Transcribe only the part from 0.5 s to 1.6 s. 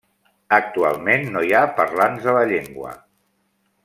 Actualment no hi